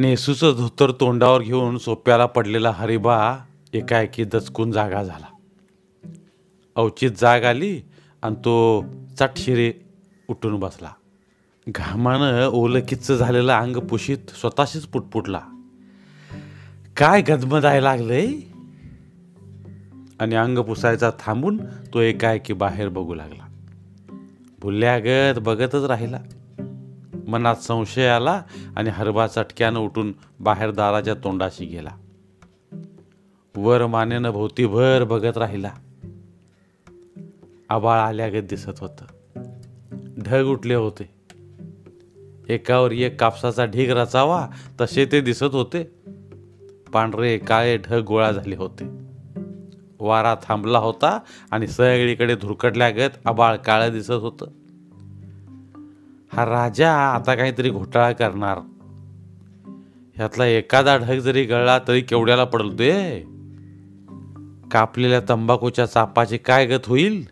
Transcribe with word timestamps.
नेसूचं 0.00 0.54
धोतर 0.56 0.90
तोंडावर 0.90 1.42
घेऊन 1.42 1.78
सोप्याला 1.78 2.26
पडलेला 2.26 2.70
हरिबा 2.70 3.38
एकाएकी 3.72 4.24
दचकून 4.24 4.72
जागा 4.72 5.02
झाला. 5.02 5.26
अवचित 6.76 7.10
जाग 7.10 7.44
आली 7.44 7.80
आणि 8.22 8.34
तो 8.34 8.84
चटशिरे 9.18 9.72
उठून 10.28 10.60
बसला. 10.60 10.88
घामानं 11.68 12.46
ओलं 12.46 12.80
किच्च 12.80 13.12
झालेलं 13.12 13.52
अंग 13.52 13.76
पुशीत 13.76 14.18
स्वतःशीच 14.40 14.86
पुटपुटला. 14.86 15.40
काय 16.96 17.22
गदमदाय 17.22 17.80
लागलंय? 17.80 18.26
आणि 20.20 20.34
अंग 20.34 20.58
पुसायचा 20.58 21.10
थांबून 21.18 21.60
तो 21.94 22.00
एकाएकी 22.00 22.52
बाहेर 22.52 22.88
बघू 22.88 23.14
लागला. 23.14 23.46
भुल्यागत 24.60 25.38
बघतच 25.38 25.84
राहिला. 25.84 26.18
मनात 27.30 27.56
संशय 27.56 28.06
आला 28.06 28.42
आणि 28.76 28.90
हरबा 28.90 29.26
चटक्यानं 29.26 29.80
उठून 29.80 30.12
बाहेर 30.40 30.70
दाराच्या 30.70 31.14
तोंडाशी 31.14 31.64
गेला. 31.64 31.90
वर 33.56 33.86
मानेनं 33.86 34.30
भोवतीभर 34.30 35.04
बघत 35.04 35.38
राहिला. 35.38 35.70
आबाळ 37.68 37.98
आल्यागत 37.98 38.42
दिसत 38.42 38.80
होतं. 38.80 39.04
ढग 40.18 40.44
उठले 40.44 40.74
होते. 40.74 41.10
एकावर 42.48 42.92
एक 42.92 43.20
कापसाचा 43.20 43.64
ढीग 43.64 43.90
रचावा 43.90 44.48
तसे 44.80 45.06
ते 45.12 45.20
दिसत 45.20 45.54
होते. 45.54 45.82
पांढरे 46.92 47.38
काळे 47.38 47.76
ढग 47.76 47.98
गोळा 47.98 48.32
झाले 48.32 48.56
होते. 48.56 48.84
वारा 50.00 50.34
थांबला 50.34 50.78
होता 50.78 51.18
आणि 51.50 51.66
सगळीकडे 51.66 52.34
धुरकटल्यागत 52.34 53.26
आबाळ 53.26 53.56
काळं 53.56 53.92
दिसत 53.92 54.10
होतं. 54.10 54.46
हा 56.32 56.44
राजा 56.44 56.92
आता 56.92 57.34
काहीतरी 57.34 57.70
घोटाळा 57.70 58.12
करणार. 58.12 58.58
ह्यातला 60.16 60.46
एखादा 60.46 60.96
ढग 60.96 61.18
जरी 61.18 61.44
गळला 61.44 61.78
तरी 61.88 62.00
केवढ्याला 62.00 62.44
ते 62.78 63.20
कापलेल्या 64.72 65.20
तंबाखूच्या 65.28 65.86
चापाची 65.86 66.38
काय 66.38 66.66
गत 66.66 66.86
होईल? 66.86 67.24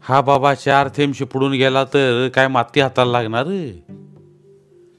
हा 0.00 0.20
बाबा 0.20 0.54
चार 0.54 0.88
थेंब 0.96 1.14
शिपडून 1.14 1.52
गेला 1.52 1.84
तर 1.84 2.28
काय 2.28 2.48
माती 2.48 2.80
हाताला 2.80 3.12
लागणार 3.12 3.46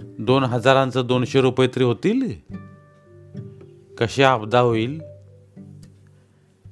दोन 0.02 0.44
हजारांचं 0.44 1.08
दोनशे 1.08 1.42
रुपये 1.42 1.68
तरी 1.68 1.84
होतील 1.84 2.34
कशी 4.00 4.24
आपदा 4.24 4.60
होईल? 4.60 5.00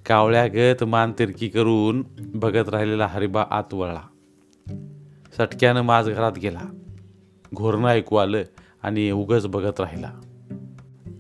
कावळ्यागत 0.06 0.84
मान 0.84 1.12
तिरकी 1.19 1.47
करून 1.47 2.03
बघत 2.19 2.69
राहिलेला 2.69 3.08
हरिबा 3.08 3.45
आत 3.52 3.73
वळला. 3.73 4.02
सटक्यानं 5.38 5.81
माझ 5.81 6.09
घरात 6.09 6.31
गेला. 6.41 6.61
घोरणं 7.55 7.88
ऐकू 7.88 8.16
आलं 8.16 8.43
आणि 8.83 9.11
उगच 9.11 9.47
बघत 9.47 9.79
राहिला. 9.79 10.11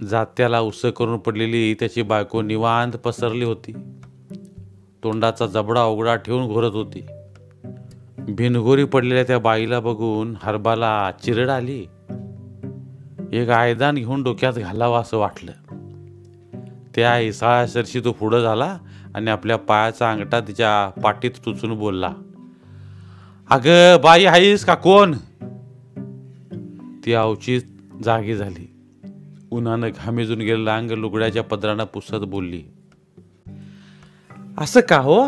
जात्याला 0.09 0.59
उस 0.59 0.85
करून 0.85 1.17
पडलेली 1.17 1.73
त्याची 1.73 2.01
बायको 2.01 2.41
निवांत 2.41 2.91
पसरली 2.91 3.45
होती. 3.45 3.73
तोंडाचा 5.03 5.45
जबडा 5.45 5.83
उघडा 5.83 6.15
ठेवून 6.15 6.47
घोरत 6.47 6.71
होती. 6.71 7.07
भिनघोरी 8.19 8.85
पडलेल्या 8.85 9.23
त्या 9.23 9.39
बाईला 9.39 9.79
बघून 9.79 10.35
हरबाला 10.41 11.11
चिरड 11.23 11.49
आली. 11.49 11.85
एक 13.33 13.49
आयदान 13.49 13.95
घेऊन 13.95 14.23
डोक्यात 14.23 14.53
घालावं 14.53 14.99
असं 14.99 15.17
वाटलं. 15.17 15.51
त्या 16.95 17.19
इसाळ्यासरशी 17.19 17.99
तो 17.99 18.11
पुढं 18.11 18.41
झाला 18.41 18.77
आणि 19.15 19.31
आपल्या 19.31 19.57
पायाचा 19.57 20.11
अंगठा 20.11 20.39
तिच्या 20.39 21.01
पाठीत 21.01 21.31
टुचून 21.45 21.79
बोलला. 21.79 22.13
अगं 23.49 23.97
बाई 24.03 24.25
आहेस 24.25 24.65
का? 24.65 24.75
कोण? 24.75 25.17
ती 27.05 27.13
आवची 27.13 27.59
जागी 28.03 28.35
झाली. 28.35 28.73
उन्हानं 29.51 29.89
घामेजून 29.89 30.39
गेलेलं 30.39 30.71
अंग 30.71 30.91
लुगड्याच्या 30.91 31.43
पदरानं 31.43 31.83
पुसत 31.83 32.15
बोलली. 32.15 32.63
असं 34.57 34.79
का 34.89 34.97
हो? 34.97 35.27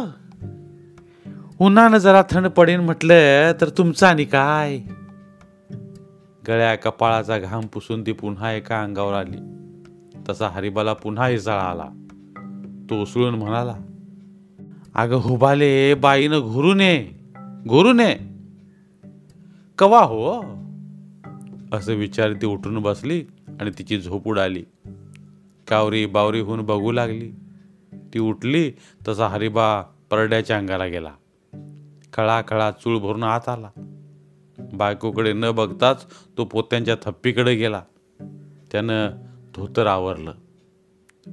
उन्हानं 1.60 1.98
जरा 1.98 2.22
थंड 2.32 2.48
पडेन 2.48 2.80
म्हटलं 2.80 3.52
तर 3.62 3.70
तुमचं 3.70 4.08
आणि 4.08 4.26
काय? 4.26 4.78
गळ्या 6.48 6.76
कपाळाचा 6.76 7.38
घाम 7.38 7.66
पुसून 7.66 8.02
ती 8.02 8.12
पुन्हा 8.12 8.54
एका 8.54 8.84
अंगावर 8.84 9.14
आली. 9.14 9.38
तसा 10.30 10.48
हरिबाला 10.48 10.94
पुन्हा 10.94 11.30
इसाळा 11.30 11.64
आला. 11.64 11.90
तो 12.90 13.02
उसळून 13.02 13.36
म्हणाला 13.36 13.76
अगं 14.96 15.16
हुबाले 15.16 15.94
बाईनं 15.94 16.40
घुरून 16.40 16.82
ये 16.82 17.19
घोरू 17.68 17.94
नये 17.94 18.18
कवा 19.78 20.02
हो? 20.02 20.42
असं 21.74 21.94
विचार 21.94 22.34
ती 22.34 22.46
उठून 22.46 22.80
बसली 22.80 23.26
आणि 23.60 23.72
तिची 23.78 24.02
झोप 24.02 24.28
उडाली. 24.28 24.64
कावरी 25.68 26.06
बावरी 26.06 26.40
होऊन 26.40 26.62
बघू 26.62 26.92
लागली. 26.92 27.32
ती 28.14 28.20
उठली 28.20 28.72
तसा 29.08 29.28
हरिबा 29.28 29.82
परड्याच्या 29.82 30.58
अंगाला 30.58 30.86
गेला. 30.86 31.12
खळा 32.14 32.42
खळा 32.48 32.72
चूळ 32.72 33.00
भरून 33.00 33.24
आत 33.24 33.50
आला. 33.50 33.70
बायकोकडे 34.74 35.34
न 35.34 35.52
बघताच 35.52 36.06
तो 36.38 36.46
पोत्यांच्या 36.46 36.96
थप्पीकडे 36.96 37.56
गेला. 37.56 37.82
त्यानं 38.72 39.10
धोतर 39.56 39.86
आवरलं. 39.86 40.34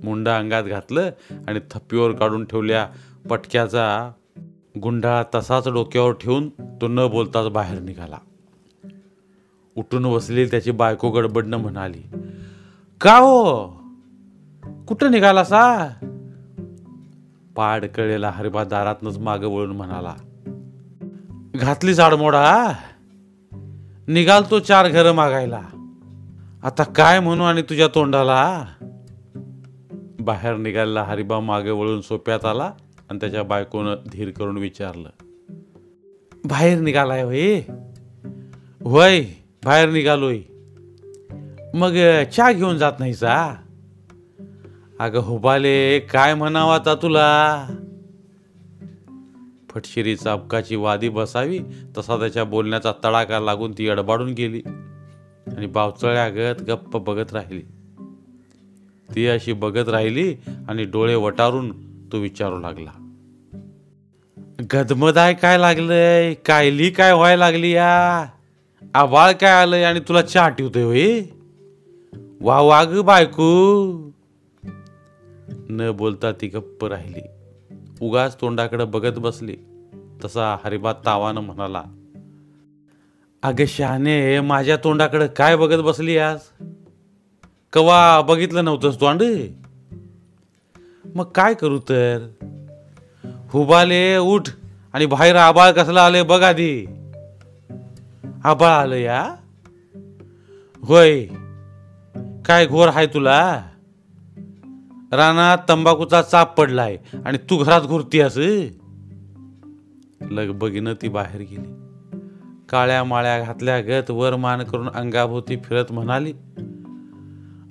मुंडा 0.05 0.39
अंगात 0.39 0.65
घातलं 0.65 1.11
आणि 1.49 1.61
थप्पीवर 1.71 2.13
काढून 2.13 2.45
ठेवल्या 2.45 2.89
पटक्याचा 3.31 4.13
गुंडाळा 4.83 5.23
तसाच 5.35 5.69
डोक्यावर 5.69 6.13
ठेवून 6.13 6.49
तो 6.49 6.89
न 6.89 7.07
बोलताच 7.11 7.49
बाहेर 7.49 7.81
निघाला. 7.81 8.19
उठून 9.77 10.13
बसलेली 10.13 10.51
त्याची 10.51 10.71
बायको 10.71 11.11
गडबडनं 11.11 11.57
म्हणाली 11.57 12.03
का 13.01 13.17
हो? 13.17 13.67
कुठं 14.89 15.11
निघाला 15.11 15.45
सा 15.45 15.89
पाडकळेला 17.57 18.31
हरिबा 18.31 18.65
दारातनच 18.65 19.19
मागं 19.19 19.47
वळून 19.47 19.77
म्हणाला 19.77 20.15
घातली 21.55 21.95
जाडमोडा 21.95 22.73
निघाल 24.09 24.43
तो 24.51 24.59
चार 24.59 24.89
घरं 24.89 25.13
मागायला. 25.13 25.63
आता 26.63 26.83
काय 26.83 27.21
म्हणू 27.21 27.43
आणि 27.43 27.63
तुझ्या 27.63 27.89
तोंडाला 27.89 28.65
बाहेर 30.21 30.57
निघालेला 30.57 31.03
हरिबा 31.03 31.41
मागे 31.41 31.71
वळून 31.71 32.01
सोप्यात 32.01 32.45
आला 32.45 32.73
आणि 33.11 33.21
त्याच्या 33.21 33.43
बायकोनं 33.43 33.95
धीर 34.13 34.31
करून 34.31 34.59
विचारलं 34.59 35.09
बाहेर 36.45 36.79
निघालाय 36.79 37.23
होय? 37.23 37.61
होय 38.85 39.25
बाहेर 39.65 39.91
निघालोय. 39.91 40.39
मग 41.75 42.23
चहा 42.37 42.53
घेऊन 42.53 42.79
जात 42.79 42.93
नाही 42.99 43.15
सा 43.15 43.57
अगं 44.99 45.19
हुबाले 45.19 45.99
काय 45.99 46.35
म्हणावं 46.35 46.75
आता 46.75 46.95
तुला? 46.95 47.67
फटशिरी 49.71 50.17
चापकाची 50.17 50.77
वादी 50.77 51.09
बसावी 51.09 51.59
तसा 51.99 52.19
त्याच्या 52.19 52.45
बोलण्याचा 52.45 52.93
तडाका 52.93 53.41
लागून 53.41 53.73
ती 53.79 53.89
अडबाडून 53.89 54.33
गेली 54.33 54.63
आणि 55.57 55.67
बावचळ्यागत 55.67 56.63
गप्प 56.63 56.97
बघत 56.97 57.33
राहिली. 57.33 57.63
ती 59.15 59.27
अशी 59.27 59.53
बघत 59.53 59.89
राहिली 59.89 60.35
आणि 60.69 60.85
डोळे 60.85 61.15
वटारून 61.15 61.86
तो 62.13 62.19
विचारू 62.19 62.59
लागला. 62.59 62.91
गदमदाय 64.73 65.35
काय 65.35 65.59
लागलंय? 65.59 66.35
कायली 66.35 66.91
काय 66.91 67.13
व्हायला 67.13 67.51
लागली 67.51 67.71
या? 67.71 68.27
आबाळ 68.95 69.33
काय 69.33 69.51
आलंय 69.51 69.85
आणि 69.85 70.01
तुला 70.01 70.23
चहा 70.23 70.49
ठेवतोय 70.49 70.83
होय? 70.83 71.23
वा 72.41 72.61
वाग 72.61 73.01
बायको. 73.01 73.93
न 75.71 75.91
बोलता 75.95 76.33
ती 76.33 76.49
गप्प 76.49 76.85
राहिली. 76.85 77.21
उगाच 78.01 78.41
तोंडाकडे 78.41 78.85
बघत 78.85 79.19
बसली. 79.19 79.57
तसा 80.25 80.57
हरिबा 80.65 80.93
तावानं 80.93 81.41
म्हणाला 81.41 81.83
अग 83.43 83.61
शहाणे 83.69 84.41
माझ्या 84.41 84.77
तोंडाकडे 84.77 85.27
काय 85.27 85.57
बघत 85.57 85.83
बसली 85.83 86.19
आज? 86.19 86.39
कवा 87.73 88.21
बघितलं 88.21 88.65
नव्हतंस 88.65 89.01
तोंड? 89.01 89.23
मग 91.15 91.25
काय 91.25 91.55
करू 91.55 91.79
तर? 91.79 92.29
हुबाले 93.25 94.17
उठ 94.17 94.49
आणि 94.93 95.07
बाहेर 95.07 95.37
आबाळ 95.37 95.71
कसला 95.71 96.05
आले 96.05 96.23
बघ 96.23 96.43
आधी. 96.43 96.87
आबाळ 98.45 98.71
आलं 98.71 98.97
या? 98.97 99.35
होय. 100.83 101.27
काय 102.47 102.67
घोर 102.67 102.89
आहे 102.89 103.07
तुला? 103.07 103.63
रानात 105.13 105.59
तंबाखूचा 105.69 106.23
चाप 106.23 106.59
पडलाय 106.59 106.97
आणि 107.25 107.39
तू 107.39 107.57
घरात 107.57 107.81
घुरती 107.81 108.21
अस 108.21 108.39
लगबगीनं 110.31 110.93
ती 111.03 111.09
बाहेर 111.09 111.41
गेली. 111.41 111.73
काळ्या 112.69 113.05
माळ्या 113.05 113.41
घातल्या 113.41 113.81
गत 113.81 114.11
वर 114.11 114.37
मान 114.37 114.63
करून 114.63 114.89
अंगाभोवती 114.89 115.57
फिरत 115.57 115.85
म्हणाली 115.91 116.33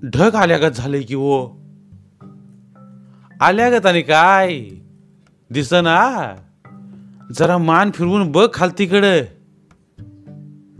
ढग 0.03 0.35
आल्यागत 0.35 0.71
झाले 0.71 1.01
की 1.01 1.15
ओ 1.15 1.47
आल्या 3.41 3.65
आल्यागत 3.65 3.85
आणि 3.85 4.01
काय? 4.01 4.59
दिसना. 5.51 6.35
जरा 7.39 7.57
मान 7.57 7.91
फिरवून 7.91 8.31
बघ 8.31 8.47
खालतीकडं. 8.53 9.21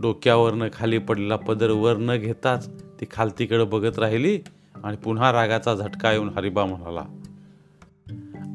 डोक्यावरनं 0.00 0.68
खाली 0.72 0.98
पडलेला 0.98 1.36
पदर 1.36 1.70
वर 1.70 1.96
न 1.96 2.16
घेताच 2.16 2.68
ती 3.00 3.04
खालतीकडं 3.10 3.68
बघत 3.68 3.98
राहिली 3.98 4.38
आणि 4.84 4.96
पुन्हा 4.96 5.32
रागाचा 5.32 5.74
झटका 5.74 6.12
येऊन 6.12 6.28
हरिबा 6.28 6.64
म्हणाला 6.64 7.02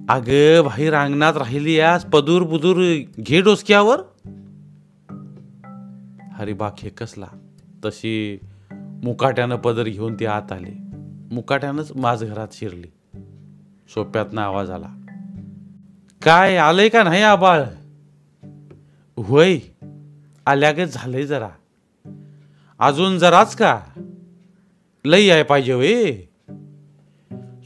अग 0.09 0.61
भाई 0.61 0.89
रांगणात 0.89 1.37
राहिली 1.37 1.79
आज 1.79 2.05
पदूर 2.05 2.41
बुदूर 2.41 2.97
घे 3.19 3.41
डोसक्यावर. 3.41 3.99
हरिबा 6.33 6.69
खेकसला. 6.77 7.27
तशी 7.85 8.39
मुकाट्यानं 9.03 9.55
पदर 9.55 9.83
घेऊन 9.83 10.15
ती 10.19 10.25
आत 10.25 10.51
आली. 10.51 10.73
मुकाट्यानंच 11.31 11.91
माझ 11.95 12.23
घरात 12.23 12.47
शिरली. 12.51 12.87
सोप्यातनं 13.93 14.41
आवाज 14.41 14.69
आला. 14.69 14.87
काय 16.21 16.57
आलंय 16.57 16.89
का 16.89 17.03
नाही 17.03 17.21
आबाळ? 17.21 17.63
होय 19.17 19.59
आल्यागत 20.45 20.87
झालंय 20.87 21.23
जरा. 21.23 21.49
अजून 22.79 23.19
जराच 23.19 23.55
का? 23.55 23.81
लई 25.05 25.29
आहे 25.29 25.43
पाहिजे 25.43 25.73
वे 25.73 26.29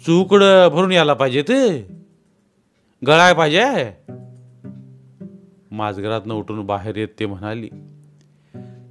चुकड 0.06 0.44
भरून 0.72 0.92
यायला 0.92 1.14
पाहिजे 1.14 1.42
ते. 1.42 1.88
गळाय 3.08 3.34
पाहिजे. 3.34 3.64
माजघरातनं 5.72 6.34
उठून 6.34 6.66
बाहेर 6.66 6.96
येत 6.96 7.08
ते 7.20 7.26
म्हणाली 7.26 7.70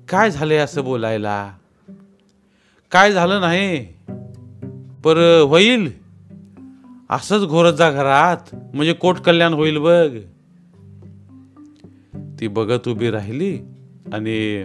काय 0.09 0.31
झालंय 0.31 0.57
असं 0.57 0.85
बोलायला? 0.85 1.53
काय 2.93 3.13
झालं 3.13 3.41
नाही? 3.41 3.87
पर 5.05 5.41
होईल. 5.41 6.04
असंच 7.11 7.47
घोरत 7.47 7.73
जा 7.73 7.91
घरात. 7.91 8.55
म्हणजे 8.55 8.93
कोट 8.93 9.19
कल्याण 9.19 9.53
होईल 9.53 9.79
बघ. 9.79 10.17
ती 12.41 12.49
बघत 12.49 12.89
उभी 12.89 13.11
राहिली 13.11 13.59
आणि 14.13 14.65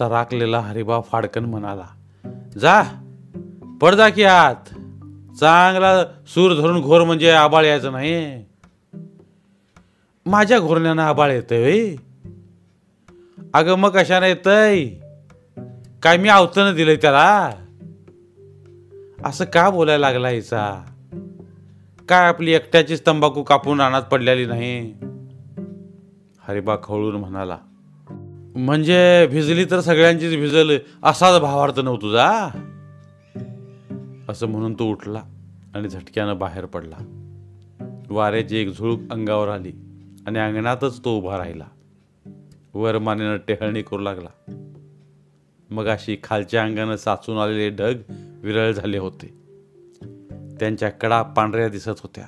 तराकलेला 0.00 0.60
हरिबा 0.60 1.00
फाडकन 1.00 1.44
म्हणाला 1.44 1.86
जा 2.58 2.82
पड 3.80 3.94
जा 3.94 4.08
की 4.08 4.22
आत. 4.22 4.74
चांगला 5.40 6.04
सूर 6.04 6.54
धरून 6.54 6.80
घोर 6.80 7.04
म्हणजे 7.04 7.30
आबाळ 7.30 7.64
यायचं 7.64 7.92
नाही. 7.92 8.44
माझ्या 10.26 10.58
घोरण्यानं 10.58 11.02
आबाळ 11.02 11.32
येतंय 11.32 11.96
अगं 13.54 13.74
मग 13.74 13.88
कशानं 13.88 14.26
येतंय? 14.26 14.88
काय 16.02 16.16
मी 16.16 16.28
आवतनं 16.28 16.74
दिलंय 16.74 16.96
त्याला? 16.96 17.50
असं 19.24 19.44
का 19.44 19.70
बोलायला 19.70 20.10
लागला 20.10 20.28
हिचा? 20.28 20.84
काय 22.08 22.28
आपली 22.28 22.52
एकट्याचीच 22.52 23.06
तंबाखू 23.06 23.42
कापून 23.42 23.80
रानात 23.80 24.02
पडलेली 24.02 24.46
नाही? 24.46 24.94
हरिबा 26.42 26.76
खवळून 26.82 27.16
म्हणाला 27.16 27.58
म्हणजे 28.56 29.26
भिजली 29.30 29.64
तर 29.64 29.80
सगळ्यांचीच 29.80 30.36
भिजल 30.36 30.78
असाच 31.02 31.40
भावार्थ 31.40 31.80
नव्ह 31.80 31.96
तुझा 32.02 32.30
असं 34.28 34.46
म्हणून 34.46 34.74
तो 34.74 34.90
उठला 34.90 35.22
आणि 35.74 35.88
झटक्यानं 35.88 36.38
बाहेर 36.38 36.64
पडला. 36.64 36.96
वाऱ्याची 38.10 38.56
एक 38.56 38.78
झुळूक 38.78 39.00
अंगावर 39.10 39.48
आली 39.48 39.72
आणि 40.26 40.38
अंगणातच 40.38 41.04
तो 41.04 41.18
उभा 41.18 41.38
राहिला. 41.38 41.64
वर 42.74 42.98
मानेनं 42.98 43.36
टेहळणी 43.36 43.82
करू 43.82 43.98
लागला. 43.98 44.28
मग 45.70 45.86
अशी 45.86 46.16
खालच्या 46.22 46.62
अंगानं 46.62 46.96
साचून 46.96 47.38
आलेले 47.38 47.70
ढग 47.70 47.94
विरळ 48.42 48.70
झाले 48.70 48.98
होते. 48.98 49.37
त्यांच्या 50.60 50.90
कडा 50.90 51.22
पांढऱ्या 51.22 51.68
दिसत 51.68 51.88
होत्या. 51.88 52.24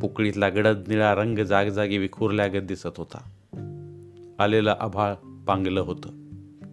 पुकळीतला 0.00 0.48
गडद 0.48 0.84
निळा 0.88 1.14
रंग 1.14 1.38
जागजागी 1.38 1.98
विखुरल्यागत 1.98 2.62
दिसत 2.62 2.96
होता. 2.96 3.18
आलेलं 4.38 4.76
आभाळ 4.80 5.14
पांगलं 5.46 5.80
होतं. 5.80 6.08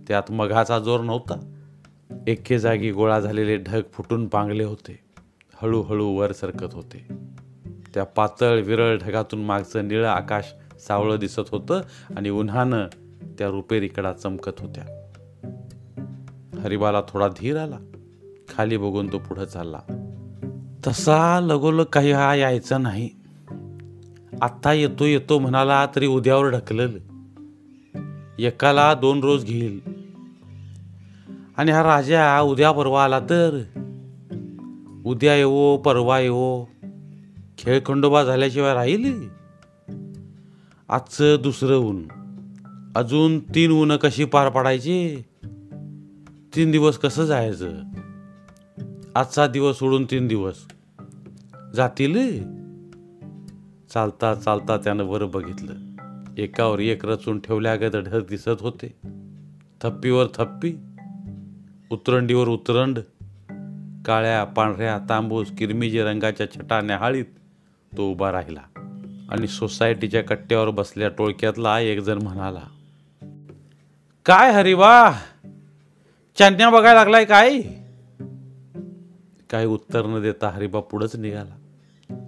त्यात 0.07 0.31
मघाचा 0.31 0.79
जोर 0.79 0.99
नव्हता. 0.99 1.53
एके 2.27 2.59
जागी 2.59 2.91
गोळा 2.91 3.19
झालेले 3.19 3.57
ढग 3.57 3.81
फुटून 3.93 4.27
पांगले 4.27 4.63
होते. 4.63 4.99
हळूहळू 5.53 6.07
वर 6.07 6.31
सरकत 6.31 6.73
होते. 6.73 7.07
त्या 7.93 8.03
पातळ 8.03 8.59
विरळ 8.59 8.97
ढगातून 8.97 9.45
मागचं 9.45 9.87
निळं 9.87 10.07
आकाश 10.07 10.53
सावळं 10.87 11.15
दिसत 11.15 11.41
होतं 11.51 11.81
आणि 12.17 12.29
उन्हानं 12.29 12.87
त्या 13.37 13.47
रुपेरी 13.47 13.87
कडा 13.87 14.13
चमकत 14.13 14.59
होत्या. 14.59 15.09
हरिबाला 16.59 17.01
थोडा 17.07 17.27
धीर 17.27 17.57
आला. 17.57 17.77
खाली 18.49 18.77
बघून 18.77 19.11
तो 19.11 19.17
पुढं 19.17 19.45
चालला. 19.45 20.02
तसा 20.87 21.39
लगोलग 21.39 21.83
काही 21.83 22.11
हा 22.11 22.35
यायचा 22.35 22.77
नाही. 22.77 23.09
आत्ता 24.41 24.73
येतो 24.73 25.05
येतो 25.05 25.39
म्हणाला 25.39 25.85
तरी 25.95 26.07
उद्यावर 26.07 26.49
ढकलल. 26.49 26.97
एकाला 28.39 28.93
दोन 28.93 29.19
रोज 29.19 29.45
घेईल. 29.45 29.79
आणि 31.57 31.71
हा 31.71 31.83
राजा 31.83 32.39
उद्या 32.39 32.71
परवा 32.71 33.03
आला 33.03 33.19
तर? 33.19 33.63
उद्या 35.05 35.35
येवो 35.35 35.77
परवा 35.77 36.19
येवो. 36.19 36.65
खेळ 37.57 37.79
खंडोबा 37.85 38.23
झाल्याशिवाय 38.23 38.73
राहील? 38.73 39.29
आजचं 40.89 41.37
दुसरं 41.43 41.77
ऊन. 41.77 42.03
अजून 42.95 43.39
तीन 43.39 43.71
ऊन 43.71 43.95
कशी 43.95 44.25
पार 44.25 44.49
पाडायची? 44.49 45.21
तीन 46.55 46.71
दिवस 46.71 46.97
कसं 46.97 47.25
जायचं? 47.25 47.71
आजचा 49.15 49.47
दिवस 49.47 49.75
सोडून 49.75 50.05
तीन 50.05 50.27
दिवस. 50.27 50.55
जातील 51.75 52.43
चालता 53.93 54.35
चालता 54.35 54.77
त्यानं 54.77 55.03
वर 55.03 55.25
बघितलं. 55.25 55.73
एकावर 56.37 56.79
एक 56.79 57.05
रचून 57.05 57.39
ठेवल्यागत 57.39 57.95
ढग 57.95 58.25
दिसत 58.29 58.61
होते. 58.61 58.93
थप्पीवर 59.81 60.25
थप्पी 60.25 60.73
उतरंडीवर 61.91 62.47
उतरंड 62.47 62.99
काळ्या 64.05 64.43
पांढऱ्या 64.43 64.99
तांबूस 65.09 65.47
किरमिजी 65.57 66.01
रंगाच्या 66.01 66.51
छटा 66.51 66.81
न्याहाळीत 66.81 67.25
तो 67.97 68.11
उभा 68.11 68.31
राहिला 68.31 68.61
आणि 69.29 69.47
सोसायटीच्या 69.47 70.23
कट्ट्यावर 70.23 70.69
बसल्या 70.69 71.09
टोळक्यातला 71.09 71.79
एकजण 71.79 72.21
म्हणाला 72.21 72.61
काय 74.25 74.51
हरिवा 74.51 75.11
चांदण्या 76.39 76.69
बघायला 76.69 76.99
लागलाय 76.99 77.25
काय? 77.25 77.61
काय 79.49 79.65
उत्तर 79.65 80.05
न 80.05 80.21
देता 80.21 80.49
हरिबा 80.49 80.79
पुढंच 80.79 81.15
निघाला. 81.15 81.55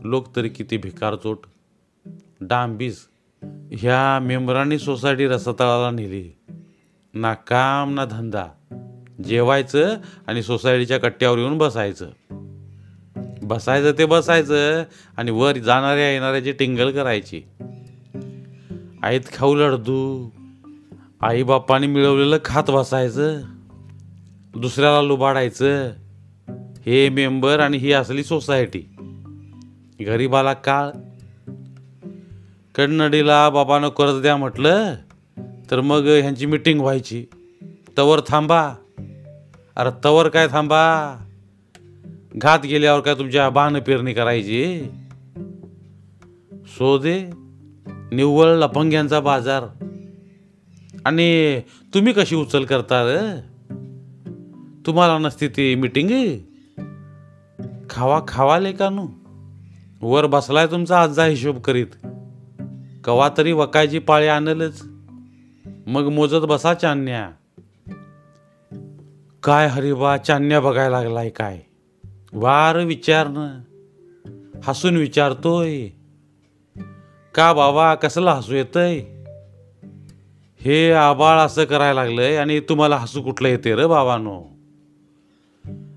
लोक 0.03 0.35
तरी 0.35 0.49
किती 0.49 0.77
भिकार 0.77 1.15
चोट 1.15 1.39
डांबीस 2.41 3.07
ह्या 3.71 4.19
मेंबरांनी 4.19 4.79
सोसायटी 4.79 5.27
रसतळाला 5.27 5.91
नेली. 5.91 6.37
ना 7.13 7.33
काम 7.33 7.93
ना 7.93 8.05
धंदा. 8.05 8.45
जेवायचं 9.23 9.97
आणि 10.27 10.43
सोसायटीच्या 10.43 10.97
कट्ट्यावर 10.97 11.37
येऊन 11.37 11.57
बसायचं. 11.57 12.09
बसायचं 13.43 13.91
ते 13.97 14.05
बसायचं 14.05 14.83
आणि 15.17 15.31
वर 15.31 15.57
जाणाऱ्या 15.57 16.11
येणाऱ्याची 16.11 16.51
टिंगल 16.51 16.91
करायची. 16.91 17.41
आईत 19.03 19.21
खाऊ 19.33 19.55
लढदू. 19.55 20.29
आईबापाने 21.21 21.87
मिळवलेलं 21.87 22.37
खात 22.45 22.63
बसायचं. 22.69 23.41
दुसऱ्याला 24.55 25.01
लुबाडायचं. 25.01 25.91
हे 26.85 27.09
मेंबर 27.09 27.59
आणि 27.59 27.77
ही 27.77 27.91
असली 27.91 28.23
सोसायटी. 28.23 28.94
गरीबाला 30.03 30.53
काळ. 30.53 30.89
कन्नडीला 32.75 33.49
बाबानं 33.49 33.89
कर्ज 33.89 34.21
द्या 34.21 34.37
म्हटलं 34.37 34.95
तर 35.71 35.81
मग 35.81 36.05
ह्यांची 36.07 36.45
मिटिंग 36.45 36.81
व्हायची. 36.81 37.25
तवर 37.97 38.21
थांबा. 38.27 38.73
अरे 39.75 39.89
तवर 40.05 40.29
काय 40.29 40.47
थांबा? 40.47 41.15
घात 42.35 42.59
गेल्यावर 42.59 43.01
काय 43.01 43.15
तुमच्या 43.15 43.49
बाण 43.49 43.79
पेरणी 43.79 44.13
करायची? 44.13 44.83
सोदे 46.65 47.29
निव्वळ 47.87 48.47
लपंग्यांचा 48.47 49.19
बाजार. 49.19 49.63
आणि 51.05 51.61
तुम्ही 51.93 52.13
कशी 52.13 52.35
उचल 52.35 52.65
करता 52.65 53.03
रे 53.03 53.41
तुम्हाला 54.85 55.17
नसती 55.17 55.47
ती 55.47 55.75
मिटिंग 55.75 56.37
खावा 57.89 58.21
खावा 58.27 58.59
लेकानू 58.59 59.07
वर 60.01 60.25
बसलाय 60.25 60.67
तुमचा 60.67 61.01
आजचा 61.01 61.25
हिशोब 61.25 61.59
करीत. 61.59 62.05
कवा 63.03 63.29
तरी 63.37 63.51
वकायची 63.51 63.99
पाळी 63.99 64.27
आणलच. 64.27 64.83
मग 65.87 66.09
मोजत 66.09 66.45
बसा 66.45 66.73
चान्या. 66.73 67.29
काय 69.43 69.67
हरिबा 69.67 70.17
चान्या 70.17 70.59
बघायला 70.59 71.01
लागलाय 71.01 71.29
काय? 71.29 71.59
वार 72.33 72.77
विचारणं. 72.77 73.59
हसून 74.63 74.97
विचारतोय. 74.97 75.87
का 77.35 77.53
बाबा 77.53 77.95
कसलं 77.95 78.31
हसू 78.31 78.53
येतंय? 78.53 78.97
हे 80.61 80.91
आबाळ 80.91 81.37
असं 81.37 81.65
करायला 81.65 82.03
लागलंय 82.03 82.37
आणि 82.37 82.59
तुम्हाला 82.59 82.97
हसू 82.97 83.21
कुठलं 83.21 83.47
येते 83.47 83.75
रे 83.75 83.85
बाबानो? 83.85 84.43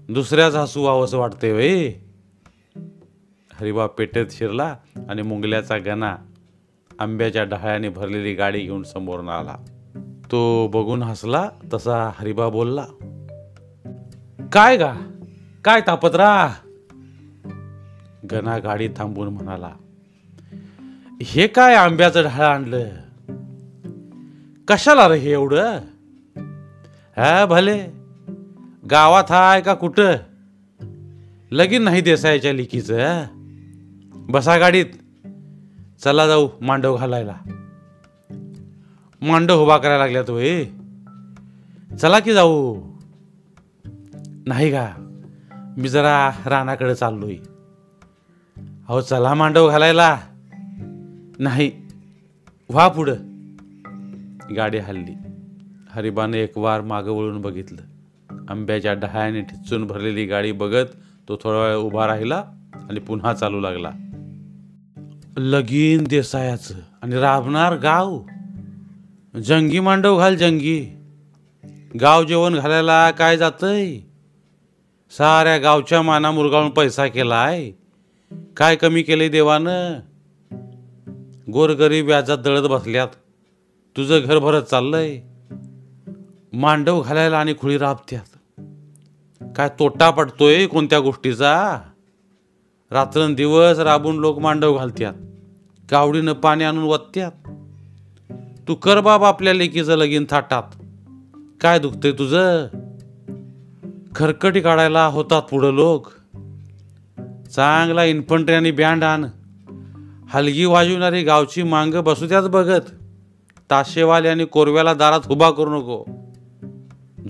दुसऱ्याच 0.09 0.55
हसू 0.55 0.81
व्हावंसं 0.81 1.19
वाटतंय 1.19 1.53
वे 1.53 2.08
हरिबा 3.61 3.87
पेटेत 3.87 4.27
शिरला 4.31 4.77
आणि 5.09 5.23
मुंगल्याचा 5.23 5.79
गणा 5.79 6.17
आंब्याच्या 6.99 7.45
डहाळ्याने 7.45 7.89
भरलेली 7.89 8.35
गाडी 8.35 8.61
घेऊन 8.61 8.83
समोरून 8.83 9.29
आला. 9.29 9.57
तो 10.33 10.69
बघून 10.69 11.03
हसला 11.03 11.49
तसा 11.75 12.11
हरिबा 12.15 12.49
बोलला 12.49 12.87
काय 14.53 14.77
गा? 14.77 14.95
काय 15.65 15.81
तापत्रा 15.81 16.55
गणा 18.33 18.59
गाडी 18.59 18.89
थांबून 18.89 19.29
म्हणाला 19.29 19.71
हे 21.23 21.47
काय 21.47 21.75
आंब्याचं 21.75 22.23
ढाळ 22.23 22.47
आणलं? 22.47 22.89
कशाला 24.69 25.09
रे 25.09 25.19
हे 25.19 25.33
एवढं? 25.33 25.79
हा 27.17 27.47
भले. 27.47 27.87
गावात 28.91 29.25
हाय 29.29 29.61
का 29.61 29.75
कुठं? 29.75 30.17
लगीन 31.53 31.83
नाही 31.83 32.01
देसायच्या 32.01 32.53
लिकीचं 32.53 33.27
बसा 34.29 34.59
गाडीत. 34.59 34.87
चला 36.05 36.27
जाऊ 36.27 36.49
मांडव 36.61 36.97
घालायला. 36.97 37.37
मांडव 39.23 39.63
उभा 39.63 39.79
करायला 39.79 39.99
लागल्यात 39.99 40.31
वय 40.31 40.65
चला 41.97 42.21
की 42.21 42.35
जाऊ. 42.35 42.81
नाही 44.47 44.71
का? 44.71 44.95
मी 45.77 45.89
जरा 45.89 46.31
रानाकडे 46.47 46.95
चाललोय. 46.95 47.37
अहो 48.89 49.01
चला 49.01 49.35
मांडव 49.35 49.71
घालायला. 49.71 50.21
नाही. 51.39 51.73
व्हा 52.71 52.89
पुढं. 52.89 53.17
गाडी 54.57 54.79
हल्ली. 54.79 55.15
हरिबाने 55.91 56.39
एक 56.39 56.59
वार 56.59 56.81
मागं 56.81 57.11
वळून 57.11 57.41
बघितलं. 57.41 57.83
आंब्याच्या 58.49 58.95
डहाळ्याने 58.95 59.41
ठिचून 59.41 59.87
भरलेली 59.87 60.25
गाडी 60.27 60.53
बघत 60.53 60.87
तो 61.29 61.37
थोडा 61.37 61.59
वेळ 61.59 61.77
उभा 61.77 62.07
राहिला 62.07 62.45
आणि 62.75 63.01
पुन्हा 63.01 63.35
चालू 63.35 63.61
लागला. 63.61 63.91
लगीन 65.39 66.05
देसायाचं. 66.05 66.75
आणि 67.03 67.17
राबणार 67.17 67.77
गाव. 67.77 68.21
जंगी 69.45 69.81
मांडव 69.81 70.19
घाल 70.19 70.37
जंगी. 70.37 70.97
गाव 72.01 72.25
जेवण 72.25 72.55
घालायला 72.55 73.11
काय 73.11 73.37
जातंय? 73.37 73.99
साऱ्या 75.11 75.59
गावच्या 75.59 76.03
माना 76.03 76.31
मुरगाळून 76.31 76.71
पैसा 76.71 77.07
केलाय. 77.07 77.71
काय 78.57 78.77
कमी 78.77 79.03
केले 79.03 79.29
देवानं? 79.29 80.01
गोरगरीब 81.53 82.07
व्याजात 82.07 82.39
दळत 82.39 82.69
बसल्यात. 82.69 83.09
तुझं 83.97 84.21
घर 84.25 84.39
भरत 84.39 84.63
चाललंय. 84.63 85.21
मांडव 86.53 87.01
घालायला 87.01 87.39
आणि 87.39 87.55
खुळी 87.61 87.79
राबत्यात. 87.79 88.61
काय 89.57 89.69
तोटा 89.69 90.11
पडतोय 90.11 90.67
कोणत्या 90.67 91.01
गोष्टीचा? 91.01 91.81
रात्रंदिवस 92.91 93.79
राबून 93.79 94.19
लोक 94.19 94.39
मांडव 94.39 94.79
घालत्यात. 94.79 95.15
गावडीनं 95.91 96.33
पाणी 96.33 96.65
आणून 96.65 96.85
वत्त्यात 96.85 97.33
तू 98.69 98.75
कर 98.75 99.01
बाप 99.01 99.25
आपल्या 99.25 99.55
लेकीचं 99.55 99.97
लगीन 99.97 100.25
थाटात. 100.31 100.63
काय 101.61 101.79
दुखतंय 101.79 102.13
तुझं? 102.13 102.67
खरकटी 104.15 104.61
काढायला 104.61 105.07
होतात 105.07 105.43
पुढं 105.43 105.73
लोक. 105.73 106.07
चांगला 107.49 108.05
इन्फंट्री 108.05 108.55
आणि 108.55 108.71
बँड 108.71 109.05
आण. 109.05 109.25
हलगी 110.29 110.65
वाजवणारी 110.65 111.23
गावची 111.23 111.63
मांग 111.63 111.95
बसू 111.95 112.27
द्याच 112.27 112.49
बघत. 112.49 112.81
ताशेवाले 113.71 114.29
आणि 114.29 114.45
कोरव्याला 114.45 114.95
दारात 114.95 115.21
उभा 115.31 115.51
करू 115.51 115.79
नको. 115.79 116.05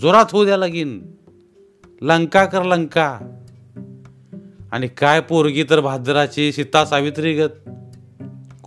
जोरात 0.00 0.26
होऊ 0.32 0.44
द्या 0.44 0.56
लगीन. 0.56 1.06
लंका 2.02 2.44
कर 2.44 2.62
लंका. 2.62 3.18
आणि 4.72 4.88
काय 4.88 5.20
पोरगी 5.20 5.62
तर 5.62 5.80
भाद्राची 5.80 6.52
सीता 6.52 6.84
सावित्री 6.84 7.34
गत. 7.34 7.70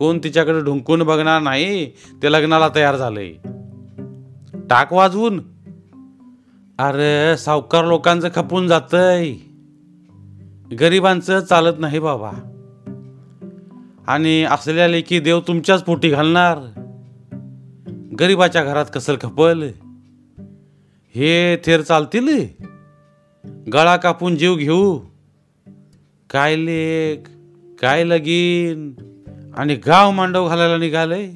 कोण 0.01 0.20
तिच्याकडे 0.24 0.60
ढुंकून 0.60 1.03
बघणार 1.03 1.41
नाही 1.41 1.89
ते 1.89 2.31
लग्नाला 2.31 2.70
तयार 2.75 2.96
झालंय. 2.96 3.34
टाक 4.70 4.93
वाजवून. 4.93 5.39
अरे 6.77 7.38
सावकार 7.38 7.86
लोकांचं 7.86 8.29
खपून 8.36 8.67
जातंय. 8.67 9.34
गरिबांचं 10.75 11.39
चालत 11.39 11.75
नाही 11.79 12.00
बाबा. 12.00 12.31
आणि 14.08 14.43
असल्या 14.43 14.88
लेखी 14.88 15.20
देव 15.20 15.39
तुमच्याच 15.39 15.84
पोटी 15.84 16.10
घालणार. 16.10 16.58
गरिबाच्या 18.20 18.63
घरात 18.63 18.86
कसल 18.93 19.15
खपल? 19.22 19.63
हे 21.15 21.58
थेर 21.65 21.81
चालतील? 21.81 22.48
गळा 23.74 23.98
कापून 23.98 24.36
जीव 24.36 24.55
घेऊ? 24.55 25.00
काय 26.29 26.55
लेख 26.55 27.17
काय 27.81 28.03
लगीन? 28.03 28.93
आणि 29.58 29.75
गाव 29.75 30.12
मांडव 30.12 30.48
घालायला 30.48 30.77
निघालय. 30.77 31.31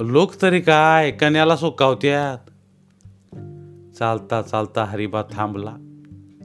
लोक 0.00 0.42
तरी 0.42 0.60
काय 0.60 1.10
कन्याला 1.10 1.56
सोकावत्यात 1.56 2.38
चालता 3.98 4.42
चालता 4.42 4.84
हरिबा 4.84 5.22
थांबला. 5.32 5.76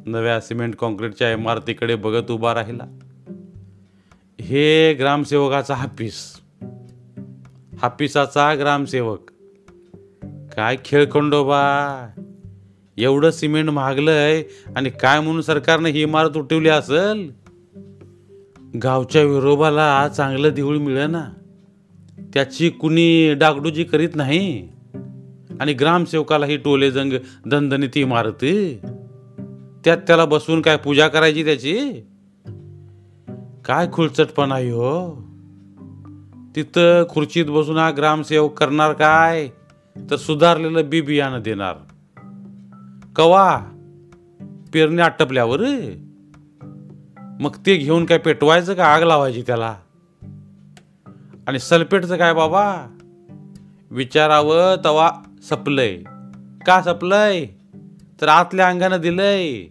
नव्या 0.06 0.42
सिमेंट 0.42 0.76
कॉन्क्रीटच्या 0.76 1.32
इमारतीकडे 1.32 1.96
बघत 1.96 2.32
उभा 2.32 2.54
राहिला. 2.54 2.84
हे 4.42 4.94
ग्रामसेवकाचा 4.94 5.74
हापीस. 5.74 6.40
हापिसाचा 7.82 8.56
ग्रामसेवक. 8.56 9.32
काय 10.56 10.76
खेळखंडोबा 10.86 12.08
एवढं 12.98 13.32
सिमेंट 13.32 13.70
महागलंय 13.70 14.44
आणि 14.76 14.90
काय 14.90 15.20
म्हणून 15.20 15.42
सरकारनं 15.42 15.90
ही 15.90 16.02
इमारत 16.02 16.38
उठवली 16.38 16.70
असेल? 16.70 17.47
गावच्या 18.84 19.24
विरोबाला 19.24 20.08
चांगलं 20.08 20.50
देऊळ 20.50 20.78
मिळेना. 20.78 21.26
त्याची 22.34 22.70
कुणी 22.70 23.34
डागडुजी 23.34 23.84
करीत 23.84 24.10
नाही. 24.16 24.70
आणि 25.60 25.74
ग्रामसेवकाला 25.74 26.46
ही 26.46 26.58
टोले 26.58 26.92
जंग 26.92 27.14
दणदणीत 27.46 27.98
इमारत. 27.98 28.46
त्यात 29.86 29.98
त्याला 29.98 30.26
बसून 30.26 30.62
काय 30.62 30.78
पूजा 30.78 31.08
करायची 31.08 31.44
त्याची? 31.44 31.92
काय 33.66 33.88
खुळचटपणा 33.94 34.56
आहे 34.56 34.70
हो? 34.70 35.28
तिथं 36.56 37.04
खुर्चीत 37.10 37.46
बसून 37.46 37.78
हा 37.78 37.92
ग्रामसेवक 37.98 38.54
करणार 38.54 38.94
काय? 38.94 39.48
तर 40.12 40.16
सुधारलेलं 40.16 40.90
बी 40.90 41.02
बियाणं 41.02 41.42
देणार. 41.42 41.76
कवा? 43.16 43.62
पेरणी 44.74 45.02
आटपल्यावर? 45.02 45.64
मग 47.40 47.56
ते 47.66 47.76
घेऊन 47.76 48.06
काय 48.06 48.18
पेटवायचं 48.18 48.74
का 48.74 48.86
आग 48.86 49.04
लावायची 49.04 49.42
त्याला? 49.42 49.76
आणि 51.48 51.60
सल्फेटचं 51.60 52.18
काय 52.18 52.34
बाबा? 52.34 52.88
विचारावं 53.92 54.76
तवा 54.86 55.12
सपलय. 55.50 55.98
का 56.66 56.82
सपलय? 56.82 57.46
तर 58.22 58.28
आतल्या 58.28 58.68
अंगानं 58.68 59.02
दिलंय. 59.02 59.64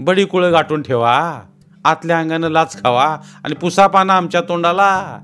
बडी 0.00 0.24
कुळं 0.24 0.52
गाठून 0.52 0.82
ठेवा. 0.82 1.42
आतल्या 1.84 2.18
अंगानं 2.18 2.48
लाच 2.48 2.82
खावा. 2.82 3.18
आणि 3.44 3.54
पुसा 3.54 3.86
पाना 3.86 4.16
आमच्या 4.16 4.40
तोंडाला. 4.40 5.18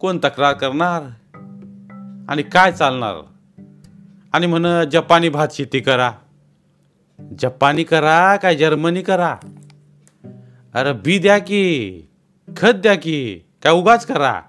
कोण 0.00 0.18
तक्रार 0.18 0.52
करणार? 0.52 1.02
आणि 2.28 2.42
काय 2.42 2.72
चालणार? 2.72 3.14
आणि 4.32 4.46
म्हण 4.46 4.88
जपानी 4.92 5.28
भात 5.28 5.48
शेती 5.52 5.80
करा. 5.80 6.12
जपानी 7.38 7.84
करा 7.84 8.36
काय 8.36 8.56
जर्मनी 8.56 9.02
करा? 9.02 9.36
अरे 10.78 10.92
बी 10.92 11.18
द्या 11.18 11.38
की 11.38 11.92
खत 12.56 12.74
द्या 12.74 12.94
की 12.94 13.38
काय 13.62 13.72
उगाच 13.72 14.06
करा. 14.06 14.40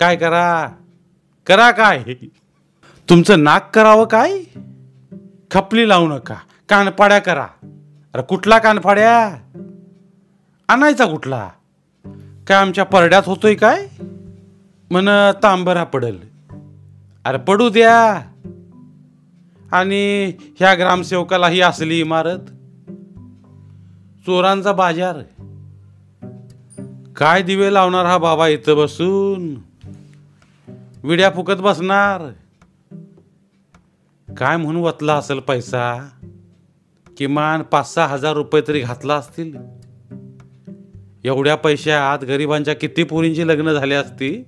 काय 0.00 0.16
करा? 0.16 0.68
करा 1.46 1.70
काय? 1.70 2.04
तुमचं 3.08 3.44
नाक 3.44 3.74
करावं 3.74 4.04
काय? 4.04 4.42
खपली 5.50 5.88
लावू 5.88 6.08
नका. 6.08 6.34
कानपाड्या 6.68 7.18
करा. 7.18 7.46
अरे 8.14 8.22
कुठला 8.22 8.58
कानफाड्या? 8.58 9.38
आणायचा 10.68 11.06
कुठला? 11.06 11.50
काय 12.46 12.56
आमच्या 12.56 12.84
परड्यात 12.84 13.22
होतोय 13.26 13.54
काय? 13.54 13.86
म्हण 14.90 15.32
तांबरा 15.42 15.84
पडल. 15.84 16.16
अरे 17.24 17.38
पडू 17.38 17.68
द्या. 17.68 18.22
आणि 19.72 20.32
ह्या 20.58 20.74
ग्रामसेवकाला 20.74 21.48
ही 21.48 21.60
असली 21.60 22.00
इमारत. 22.00 22.38
चोरांचा 24.26 24.72
बाजार. 24.72 25.18
काय 27.16 27.42
दिवे 27.42 27.74
लावणार 27.74 28.06
हा 28.06 28.18
बाबा 28.18 28.48
इथं 28.48 28.76
बसून? 28.76 29.54
विड्या 31.04 31.30
फुकत 31.30 31.52
बसणार. 31.52 32.22
काय 34.34 34.56
म्हणून 34.56 34.82
वतला 34.82 35.14
असेल 35.14 35.38
पैसा? 35.38 36.08
किमान 37.16 37.62
पाच 37.62 37.94
सहा 37.94 38.06
हजार 38.06 38.32
रुपये 38.32 38.62
तरी 38.68 38.80
घातला 38.80 39.14
असतील. 39.14 39.56
एवढ्या 41.24 41.54
पैशात 41.54 42.24
गरिबांच्या 42.24 42.74
किती 42.74 43.02
पोरींची 43.02 43.48
लग्न 43.48 43.72
झाली 43.72 43.94
असती? 43.94 44.44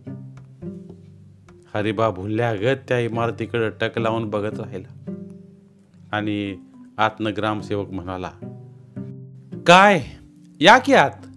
हरिबा 1.75 2.11
भुलल्यागत 2.11 2.77
त्या 2.89 2.99
इमारतीकडे 2.99 3.71
टक 3.81 3.99
लावून 3.99 4.31
बघत 4.31 4.61
राहिला. 4.61 5.13
आणि 6.13 6.57
आत्मग्रामसेवक 6.99 7.91
म्हणाला 7.91 8.31
काय? 9.67 10.05
या 10.61 10.79
की 10.79 10.95
आत? 10.95 11.27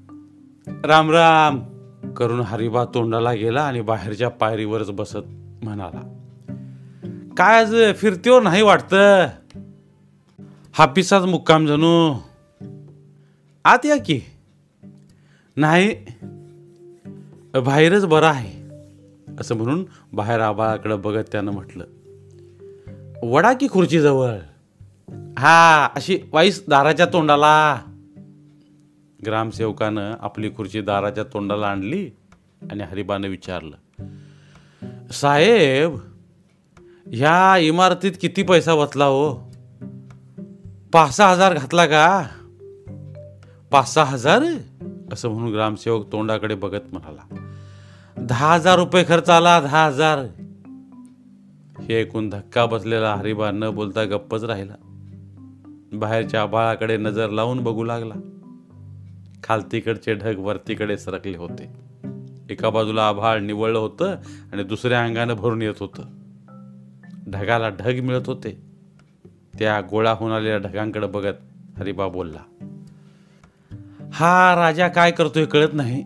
राम 0.86 1.12
राम 1.12 1.60
करून 2.14 2.42
हरिबा 2.42 2.86
तोंडाला 2.86 3.34
गेला 3.34 3.62
आणि 3.62 3.82
बाहेरच्या 3.82 4.30
पायरीवरच 4.30 4.92
बसत 4.92 5.18
म्हणाला 5.64 6.18
काय 7.38 7.60
आज 7.60 7.76
फिरतीवर 7.96 8.42
नाही 8.42 8.62
वाटतं? 8.62 9.28
हापिसाच 10.74 11.24
मुक्काम 11.24 11.66
जणू. 11.66 12.14
आत 13.66 13.86
या 13.86 13.96
की. 14.06 14.22
नाही 15.58 15.96
बाहेरच 17.66 18.06
बरं 18.06 18.28
आहे 18.28 18.62
असं 19.40 19.56
म्हणून 19.56 19.86
बाहेर 20.14 20.40
आबाळाकडे 20.40 20.96
बघत 20.96 21.24
त्यानं 21.32 21.52
म्हटलं 21.52 21.84
वडा 23.24 23.54
की 23.54 23.68
खुर्चीजवळ? 23.70 24.34
हा 25.38 25.90
अशी 25.96 26.20
वाईस 26.34 26.64
दाराच्या 26.68 27.06
तोंडाला. 27.06 27.80
ग्रामसेवकानं 29.26 30.14
आपली 30.22 30.50
खुर्ची 30.50 30.82
दाराच्या 30.82 31.24
तोंडाला 31.24 31.68
आणली 31.68 32.10
आणि 32.72 32.84
हरिबानं 32.84 33.28
विचारलं 33.28 34.08
साहेब 35.12 35.96
ह्या 37.14 37.58
इमारतीत 37.58 38.12
किती 38.22 38.44
पैसा 38.44 38.76
बसला 38.76 39.06
हो? 39.06 39.34
पाच 40.94 41.18
सहा 41.18 41.32
हजार 41.32 41.54
घातला 41.54 41.86
का? 41.86 42.28
पाच 43.72 43.94
सहा 43.94 44.06
हजार? 44.06 44.44
असं 45.14 45.30
म्हणून 45.30 45.52
ग्रामसेवक 45.52 46.12
तोंडाकडे 46.12 46.56
बघत 46.56 46.94
म्हणाला 46.94 47.36
दहा 48.18 48.54
हजार 48.54 48.80
रुपये 48.80 49.04
खर्च 49.08 49.30
आला 49.30 49.62
दहा 49.62 49.86
हजार. 49.86 50.20
हे 51.82 52.02
ऐकून 52.02 52.30
धक्का 52.30 52.66
बसलेला 52.66 53.16
हरिबा 53.16 53.52
न 53.52 53.70
बोलता 53.70 54.04
गप्पच 54.04 54.44
राहिला. 54.44 54.74
बाहेरच्या 55.94 56.42
आभाळाकडे 56.42 56.98
नजर 56.98 57.30
लावून 57.30 57.64
बघू 57.64 57.84
लागला. 57.84 58.14
खालतीकडचे 59.44 60.14
ढग 60.14 60.38
वरतीकडे 60.38 60.98
सरकले 60.98 61.38
होते. 61.38 61.70
एका 62.50 62.70
बाजूला 62.70 63.08
आभाळ 63.08 63.40
निवळलं 63.40 63.80
होतं 63.80 64.16
आणि 64.52 64.64
दुसऱ्या 64.64 65.04
अंगानं 65.04 65.34
भरून 65.34 65.62
येत 65.62 65.74
होतं. 65.80 66.04
ढगाला 67.28 67.70
ढग 67.70 68.00
मिळत 68.00 68.22
होते. 68.26 68.62
त्या 69.60 69.82
गोळा 69.82 70.12
होऊन 70.12 70.32
आलेल्या 70.32 70.58
ढगांकडे 70.58 71.08
बघत 71.08 71.34
हरिबा 71.78 72.08
बोलला 72.08 72.40
हा 74.14 74.56
राजा 74.56 74.88
काय 74.88 75.12
करतोय 75.12 75.46
कळत 75.46 75.70
नाही. 75.74 76.04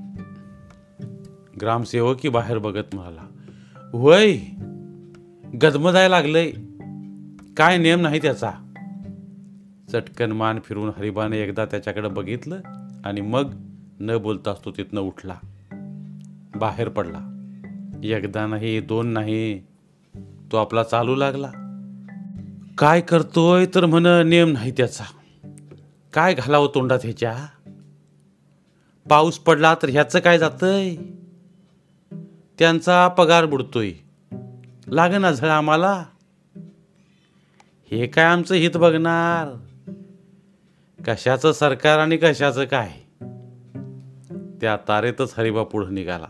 ग्रामसेवकी 1.61 2.29
बाहेर 2.29 2.57
बघत 2.57 2.95
म्हणाला 2.95 3.27
वय 3.93 4.37
गदमदाय 5.61 6.09
लागलंय. 6.09 6.51
काय 7.57 7.77
नियम 7.77 8.01
नाही 8.01 8.21
त्याचा. 8.21 8.51
चटकन 9.91 10.31
मान 10.31 10.59
फिरून 10.65 10.91
हरिबाने 10.97 11.37
एकदा 11.37 11.65
त्याच्याकडे 11.65 12.07
बघितलं 12.07 12.59
आणि 13.05 13.21
मग 13.21 13.53
न 13.99 14.17
बोलताच 14.17 14.65
तो 14.65 14.71
तिथनं 14.71 15.01
उठला. 15.01 15.35
बाहेर 16.55 16.89
पडला. 16.89 17.31
एकदा 18.03 18.47
नाही 18.47 18.79
दोन 18.79 19.07
नाही 19.07 19.59
तो 20.51 20.57
आपला 20.57 20.83
चालू 20.83 21.15
लागला. 21.15 21.51
काय 22.77 23.01
करतोय? 23.01 23.65
तर 23.75 23.85
म्हण 23.85 24.05
नियम 24.05 24.51
नाही 24.51 24.71
त्याचा. 24.71 25.03
काय 26.13 26.33
घालावं 26.33 26.67
तोंडात 26.75 26.99
ह्याच्या? 27.03 27.45
पाऊस 29.09 29.39
पडला 29.39 29.75
तर 29.75 29.89
ह्याचं 29.89 30.19
काय 30.19 30.37
जातंय? 30.37 30.95
त्यांचा 32.59 33.07
पगार 33.07 33.45
बुडतोय. 33.45 33.91
लागना 34.87 35.31
झळ 35.31 35.49
आम्हाला. 35.49 36.05
हे 37.91 38.07
काय 38.07 38.25
आमचं 38.25 38.55
हित 38.55 38.77
बघणार? 38.77 39.65
कशाचं 41.07 41.51
सरकार 41.51 41.99
आणि 41.99 42.17
कशाचं 42.17 42.65
काय? 42.65 42.91
त्या 44.61 44.77
तारेतच 44.87 45.33
हरिबा 45.37 45.63
पुढं 45.63 45.93
निघाला. 45.93 46.27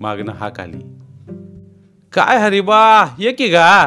मागणं 0.00 0.32
हाक 0.32 0.60
आली. 0.60 0.78
काय 2.12 2.38
हरिबा? 2.38 3.04
ये 3.18 3.32
की 3.32 3.48
गा. 3.48 3.86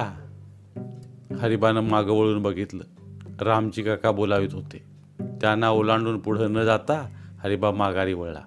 हरिबानं 1.40 1.82
मागं 1.82 2.12
वळून 2.12 2.42
बघितलं. 2.42 2.84
रामजी 3.42 3.84
काका 3.84 4.12
बोलावित 4.12 4.50
होते. 4.52 4.84
त्यांना 5.42 5.70
ओलांडून 5.70 6.20
पुढं 6.20 6.54
न 6.54 6.64
जाता 6.64 7.10
हरिबा 7.44 7.72
माघारी 7.72 8.14
वळला. 8.14 8.42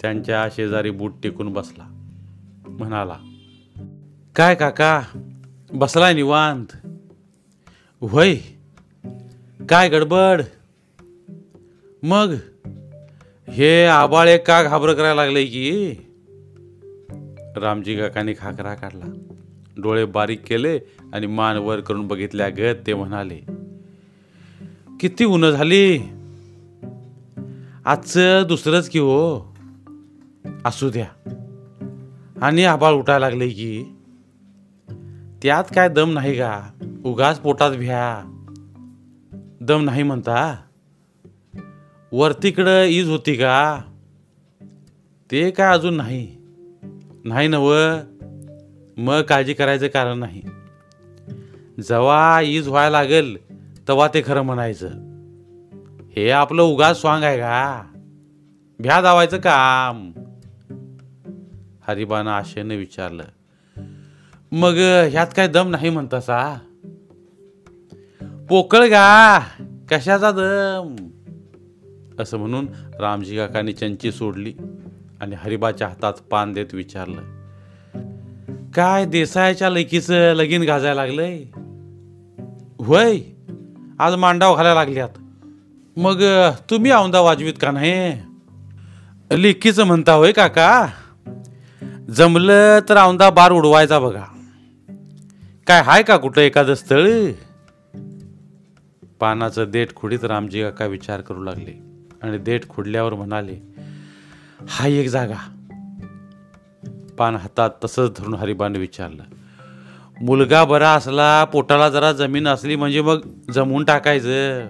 त्यांच्या 0.00 0.48
शेजारी 0.52 0.90
बूट 0.90 1.12
टेकून 1.22 1.52
बसला. 1.52 1.84
म्हणाला 2.68 3.16
काय 4.36 4.54
काका? 4.54 5.02
बसलाय 5.72 6.14
निवांत. 6.14 6.66
वय 8.00 8.36
काय 9.68 9.88
गडबड? 9.88 10.42
मग? 12.02 12.34
हे 13.48 13.84
आबाळे 13.84 14.38
का 14.38 14.62
घाबरं 14.62 14.94
करायला 14.94 15.14
लागले 15.14 15.44
की? 15.44 15.92
रामजी 17.56 17.96
काकाने 17.96 18.34
खाकरा 18.38 18.74
काढला. 18.74 19.04
डोळे 19.76 20.04
बारीक 20.04 20.44
केले 20.46 20.78
आणि 21.12 21.26
मान 21.26 21.56
वर 21.56 21.80
करून 21.80 22.06
बघितल्या 22.06 22.48
गत 22.48 22.86
ते 22.86 22.94
म्हणाले 22.94 23.40
किती 25.00 25.24
उन्ह 25.24 25.50
झाली. 25.50 25.98
आजचं 27.84 28.44
दुसरंच 28.48 28.88
की 28.88 28.98
हो? 28.98 29.54
असू 30.64 30.90
द्या. 30.90 31.08
आणि 32.42 32.64
आबाळ 32.64 32.92
उठायला 32.92 33.28
लागले 33.28 33.48
की? 33.48 33.84
त्यात 35.42 35.64
काय 35.74 35.88
दम 35.88 36.10
नाही 36.10 36.38
का? 36.38 36.62
उगाच 37.04 37.40
पोटात 37.40 37.70
भ्या. 37.70 38.38
दम 39.62 39.84
नाही 39.84 40.02
म्हणता? 40.02 40.56
वरतीकडं 42.12 42.84
ईज 42.84 43.08
होती 43.08 43.34
का? 43.34 43.82
ते 45.30 45.50
काय 45.50 45.74
अजून 45.74 45.94
नाही. 45.94 46.36
नाही 47.24 47.48
नव 47.48 47.74
मग 48.96 49.22
काळजी 49.22 49.54
करायचं 49.54 49.86
कारण 49.86 50.18
नाही. 50.18 50.42
जेव्हा 51.80 52.40
ईज 52.40 52.68
व्हायला 52.68 53.00
लागेल 53.00 53.50
तेव्हा 53.88 54.08
ते 54.08 54.22
खरं 54.26 54.42
म्हणायचं. 54.42 54.88
हे 56.16 56.30
आपलं 56.30 56.62
उगाच 56.62 57.00
स्वांग 57.00 57.24
आहे 57.24 57.38
का? 57.38 57.82
भ्या 58.78 59.00
दावायचं 59.00 59.36
काम. 59.36 60.12
हरिबानं 61.88 62.30
आशेनं 62.30 62.74
विचारलं 62.74 63.24
मग 64.52 64.74
ह्यात 65.10 65.26
काय 65.36 65.48
दम 65.48 65.68
नाही 65.68 65.90
म्हणतासा? 65.90 66.58
पोकळ 68.52 68.78
गा. 68.78 69.38
कशाचा 69.90 70.30
दम? 70.30 70.96
असं 72.18 72.38
म्हणून 72.38 72.66
रामजी 73.00 73.36
काकाने 73.36 73.72
चंची 73.72 74.12
सोडली 74.12 74.54
आणि 75.20 75.36
हरिबाच्या 75.38 75.88
हातात 75.88 76.12
पान 76.12 76.52
देत 76.52 76.66
विचारलं 76.72 77.20
काय 78.74 79.04
देसायाच्या 79.04 79.70
लेकीचं 79.70 80.32
लगीन 80.32 80.62
गाजायला 80.62 81.06
लागलंय? 81.06 81.42
होय 82.84 83.18
आज 83.98 84.14
मांडाव 84.14 84.56
घालायला 84.56 84.80
लागल्यात. 84.80 85.08
मग 85.96 86.22
तुम्ही 86.70 86.90
औंदा 86.90 87.20
वाजवीत 87.20 87.54
का 87.60 87.70
नाही? 87.70 88.12
लेकीचं 89.32 89.84
म्हणता 89.84 90.12
होय 90.12 90.32
काका. 90.32 90.86
जमलं 92.10 92.78
तर 92.88 92.96
औंदा 92.96 93.30
बार 93.30 93.52
उडवायचा 93.52 93.98
बघा. 93.98 94.24
काय 95.66 95.82
हाय 95.82 96.02
का 96.02 96.16
कुठं 96.16 96.40
एखादं 96.40 96.74
स्थळ? 96.74 97.08
पानाचं 99.22 99.64
देठ 99.70 99.94
खुडीत 99.94 100.24
रामजी 100.24 100.62
काका 100.62 100.86
विचार 100.86 101.20
करू 101.20 101.42
लागले 101.42 101.82
आणि 102.22 102.38
देठ 102.38 102.68
खुडल्यावर 102.68 103.14
म्हणाले 103.14 103.74
हा 104.68 104.86
एक 104.86 105.08
जागा. 105.08 105.36
पान 107.18 107.36
हातात 107.36 107.70
तसंच 107.84 108.12
धरून 108.18 108.34
हरिबाने 108.34 108.78
विचारलं 108.78 109.22
मुलगा 110.20 110.64
बरा 110.64 110.90
असला 110.90 111.44
पोटाला 111.44 111.88
जरा 111.88 112.12
जमीन 112.12 112.48
असली 112.48 112.76
म्हणजे 112.76 113.02
मग 113.02 113.18
जमवून 113.54 113.84
टाकायचं. 113.84 114.66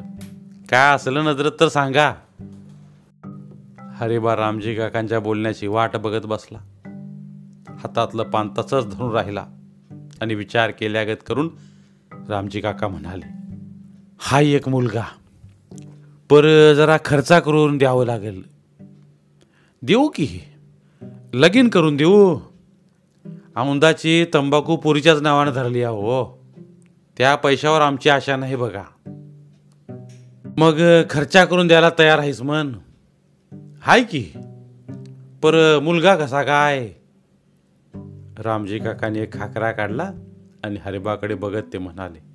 काय 0.71 0.95
असलं 0.95 1.25
नजरत 1.25 1.53
तर 1.61 1.69
सांगा. 1.69 2.15
हरिबा 3.95 4.37
रामजी 4.37 4.75
काकांच्या 4.75 5.21
बोलण्याची 5.21 5.67
वाट 5.67 5.97
बघत 5.97 6.27
बसला. 6.27 6.59
हातातलं 7.79 8.23
पान 8.23 8.49
तसंच 8.59 8.97
धरून 8.97 9.12
राहिला 9.12 9.47
आणि 10.21 10.35
विचार 10.35 10.71
केल्यागत 10.71 11.29
करून 11.29 11.51
रामजी 12.29 12.61
काका 12.61 12.88
म्हणाले 12.88 13.42
हा 14.25 14.41
एक 14.41 14.69
मुलगा. 14.69 15.05
पर 16.31 16.75
जरा 16.75 16.97
खर्चा 17.05 17.41
करून 17.41 17.79
द्यावं 17.79 18.07
लागेल. 18.07 18.43
देऊ 19.83 20.09
की 20.09 20.41
लगीन 21.35 21.69
करून 21.69 21.97
देऊ. 21.97 22.39
औंदाची 23.57 24.25
तंबाखू 24.35 24.77
पुरीच्याच 24.77 25.23
नावानं 25.23 25.53
धरली 25.53 25.83
आहे 25.83 25.95
हो 25.95 26.45
त्या 27.19 27.35
पैशावर 27.35 27.81
आमची 27.81 28.09
आशा 28.09 28.37
नाही 28.37 28.57
बघा. 28.57 28.83
मग 30.57 31.03
खर्चा 31.11 31.45
करून 31.45 31.67
द्यायला 31.67 31.91
तयार 31.99 32.19
आहेस 32.19 32.43
मन 32.43 32.73
हाय 33.83 34.03
की? 34.03 34.33
पर 35.43 35.79
मुलगा 35.83 36.17
कसा 36.17 36.43
काय? 36.43 36.89
रामजी 38.39 38.79
काकाने 38.79 39.21
एक 39.21 39.33
खाकरा 39.35 39.73
काढला 39.73 40.11
आणि 40.65 40.77
हरिबाकडे 40.85 41.35
बघत 41.35 41.63
ते 41.73 41.79
म्हणाले 41.79 42.32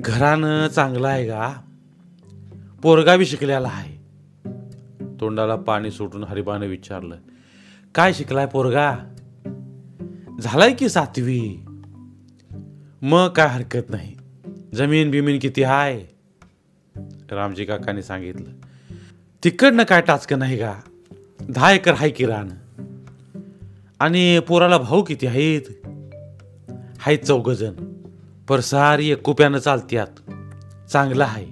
घरानं 0.00 0.68
चांगलं 0.68 1.08
आहे 1.08 1.26
का? 1.26 1.54
पोरगावी 2.82 3.26
शिकलेला 3.26 3.68
आहे. 3.68 3.96
तोंडाला 5.20 5.56
पाणी 5.56 5.90
सुटून 5.90 6.24
हरिबानं 6.24 6.66
विचारलं 6.66 7.16
काय 7.94 8.12
शिकलाय 8.12 8.46
पोरगा? 8.46 8.96
झालाय 10.40 10.74
की 10.74 10.88
सातवी? 10.88 11.64
मग 13.02 13.28
काय 13.28 13.46
हरकत 13.46 13.90
नाही. 13.90 14.16
जमीन 14.74 15.10
बिमीन 15.10 15.38
किती 15.38 15.62
आहे 15.62 16.04
रामजी 17.32 17.64
काकाने 17.64 18.02
सांगितलं 18.02 18.50
तिकडनं 19.44 19.82
काय 19.82 20.00
टाचकं 20.00 20.38
नाही 20.38 20.58
का? 20.58 20.80
दहा 21.40 21.72
एकर 21.72 21.94
हाय 21.94 22.10
की 22.10 22.26
रान 22.26 22.48
आणि 24.00 24.40
पोराला 24.48 24.78
भाऊ 24.78 25.02
किती 25.02 25.26
आहेत? 25.26 25.60
आहेत 27.06 27.18
चौघजण. 27.18 27.89
पर 28.50 28.60
सारी 28.60 29.10
एक 29.10 29.30
चालत्यात 29.56 30.30
चांगला 30.88 31.24
आहे. 31.24 31.46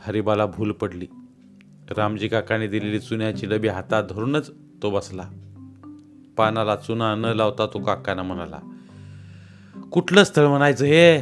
हरिबाला 0.00 0.46
भूल 0.46 0.72
पडली. 0.72 1.06
रामजी 1.96 2.28
काकाने 2.28 2.66
दिलेली 2.66 2.98
चुन्याची 2.98 3.46
डबी 3.46 3.68
हातात 3.68 4.04
धरूनच 4.10 4.50
तो 4.82 4.90
बसला. 4.90 5.22
पानाला 6.36 6.76
चुना 6.76 7.14
न 7.14 7.24
लावता 7.24 7.66
तो 7.66 7.84
काकांना 7.84 8.22
म्हणाला 8.22 8.58
कुठलं 9.92 10.24
स्थळ 10.24 10.46
म्हणायचं 10.46 10.84
हे? 10.84 11.20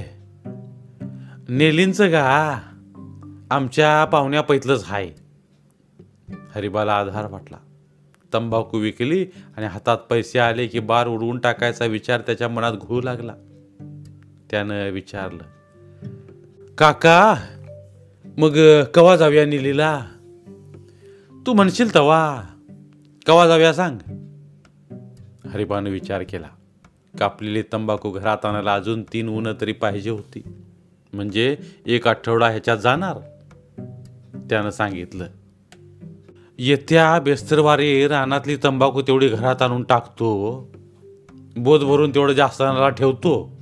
नेलींचं 1.49 2.11
गा 2.11 2.61
आमच्या 3.51 4.05
पाहुण्या 4.05 4.41
पैतलंच 4.41 4.85
हाय. 4.85 5.11
हरिबाला 6.55 6.95
आधार 6.95 7.27
वाटला. 7.31 7.57
तंबाखू 8.35 8.79
विकली 8.79 9.27
आणि 9.57 9.67
हातात 9.67 9.99
पैसे 9.99 10.39
आले 10.39 10.67
की 10.67 10.79
बार 10.79 11.09
उडवून 11.09 11.39
टाकायचा 11.39 11.85
विचार 11.85 12.21
त्याच्या 12.21 12.49
मनात 12.49 12.73
घोळू 12.73 13.01
लागला. 13.01 13.33
त्यानं 14.51 14.91
विचारलं 14.91 15.43
काका 16.79 17.35
मग 18.39 18.83
कवा 18.95 19.17
जाऊया 19.17 19.47
निलीला? 19.47 20.07
तू 21.47 21.53
म्हणशील 21.53 21.95
तवा. 21.95 22.43
कवा 23.27 23.47
जाऊया 23.47 23.75
सांग. 23.75 23.99
हरिबानं 25.49 25.91
विचार 25.91 26.23
केला 26.23 26.47
कापलेली 27.19 27.63
तंबाखू 27.73 28.11
घरात 28.11 28.45
आणायला 28.45 28.75
अजून 28.75 29.03
तीन 29.03 29.29
ऊन 29.29 29.49
तरी 29.61 29.73
पाहिजे 29.73 30.11
होती. 30.11 30.43
म्हणजे 31.13 31.57
एक 31.87 32.09
आठवडा 32.09 32.49
ह्याच्यात 32.49 32.79
जाणार. 32.79 33.19
त्यानं 34.51 34.71
सांगितलं 34.71 35.27
येत्या 36.59 37.19
बेस्तरवारी 37.19 38.09
रानातली 38.09 38.57
तंबाखू 38.57 39.03
तेवढी 39.03 39.29
घरात 39.29 39.63
आणून 39.63 39.83
टाकतो. 39.83 40.61
बोध 41.57 41.81
भरून 41.81 42.11
तेवढं 42.11 42.33
जास्त 42.33 42.61
आणायला 42.61 42.89
ठेवतो. 42.89 43.60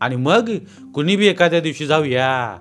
आणि 0.00 0.16
मग 0.16 0.50
कुणी 0.94 1.16
बी 1.16 1.26
एखाद्या 1.26 1.60
दिवशी 1.60 1.86
जाऊया. 1.86 2.56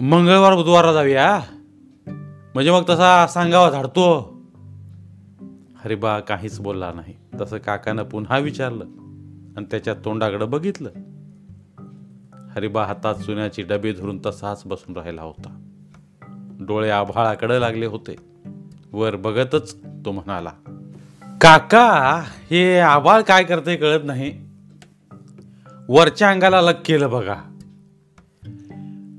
मंगळवार 0.00 0.54
बुधवारला 0.54 0.92
जाऊया. 0.92 1.40
म्हणजे 2.54 2.70
मग 2.70 2.82
तसा 2.88 3.26
सांगावा 3.26 3.70
झाडतो. 3.70 4.36
हरिबा 5.84 6.20
काहीच 6.20 6.60
बोलला 6.60 6.92
नाही. 6.92 7.14
तसं 7.40 7.58
काकानं 7.58 8.02
पुन्हा 8.02 8.38
विचारलं 8.38 8.84
आणि 9.56 9.64
त्याच्या 9.70 9.94
तोंडाकडं 9.94 10.50
बघितलं. 10.50 10.90
हरिबा 12.50 12.84
हातात 12.84 13.14
चुन्याची 13.14 13.62
डबे 13.62 13.92
धरून 13.92 14.20
तसाच 14.26 14.62
बसून 14.66 14.96
राहिला 14.96 15.22
होता. 15.22 15.68
डोळे 16.60 16.90
आभाळाकडे 16.90 17.60
लागले 17.60 17.86
होते. 17.86 18.16
वर 18.92 19.16
बघतच 19.16 19.76
तो 19.82 20.12
म्हणाला 20.12 20.50
काका 21.40 22.22
हे 22.50 22.78
आभाळ 22.78 23.22
काय 23.22 23.44
करते 23.44 23.76
कळत 23.76 24.00
नाही. 24.04 24.41
वरच्या 25.94 26.30
अंगाला 26.30 26.60
लग 26.60 26.72
केलं 26.84 27.10
बघा. 27.10 27.34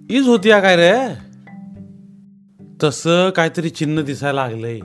ईज 0.09 0.27
होती 0.27 0.49
काय 0.49 0.75
रे? 0.75 1.13
तसं 2.83 3.29
काहीतरी 3.29 3.69
चिन्ह 3.69 4.01
दिसायला 4.01 4.47
लागलंय. 4.47 4.79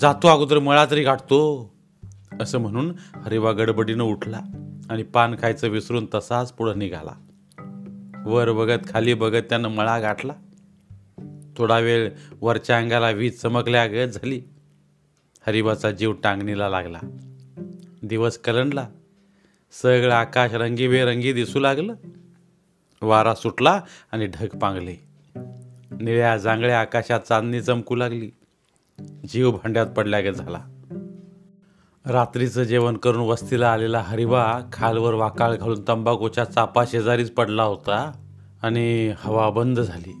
जातो 0.00 0.28
अगोदर 0.28 0.58
मळा 0.58 0.86
तरी 0.90 1.02
गाठतो. 1.02 1.72
असं 2.40 2.58
म्हणून 2.58 2.92
हरिबा 3.24 3.52
गडबडीनं 3.52 4.04
उठला 4.04 4.40
आणि 4.90 5.02
पान 5.02 5.34
खायचं 5.34 5.68
विसरून 5.68 6.06
तसाच 6.14 6.52
पुढं 6.52 6.78
निघाला. 6.78 7.12
वर 8.26 8.52
बघत 8.52 8.78
खाली 8.88 9.14
बघत 9.14 9.42
त्यानं 9.48 9.68
मळा 9.68 9.98
गाठला. 9.98 10.32
थोडा 11.56 11.78
वेळ 11.78 12.10
वरच्या 12.40 12.78
अंगाला 12.78 13.10
वीज 13.10 13.40
चमकल्या 13.40 13.86
गत 13.86 14.08
झाली. 14.08 14.42
हरिबाचा 15.46 15.90
जीव 15.90 16.12
टांगणीला 16.12 16.68
लागला. 16.68 16.98
दिवस 18.02 18.38
कलंडला. 18.38 18.88
सगळं 19.72 20.14
आकाश 20.14 20.52
रंगीबेरंगी 20.52 21.32
दिसू 21.32 21.60
लागलं. 21.60 21.94
वारा 23.02 23.34
सुटला 23.34 23.80
आणि 24.12 24.26
ढग 24.26 24.58
पांगले. 24.58 24.96
निळ्या 26.00 26.36
जांगळ्या 26.36 26.80
आकाशात 26.80 27.20
चांदणी 27.20 27.62
चमकू 27.62 27.94
लागली. 27.94 28.30
जीव 29.32 29.50
भांड्यात 29.50 29.86
पडल्यागत 29.86 30.34
झाला. 30.34 30.58
रात्रीचं 32.06 32.62
जेवण 32.62 32.96
करून 32.96 33.20
वस्तीला 33.20 33.72
आलेला 33.72 34.00
हरिबा 34.00 34.60
खालवर 34.72 35.14
वाकाळ 35.14 35.56
घालून 35.56 35.82
तंबाखूच्या 35.88 36.44
चापा 36.44 36.84
शेजारीच 36.84 37.30
पडला 37.30 37.62
होता 37.62 38.12
आणि 38.62 39.12
हवा 39.16 39.50
बंद 39.50 39.80
झाली. 39.80 40.12